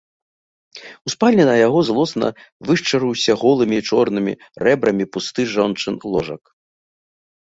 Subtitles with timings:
[1.07, 2.27] У спальні на яго злосна
[2.69, 4.33] вышчарыўся голымі чорнымі
[4.69, 6.43] рэбрамі пусты жончын ложак.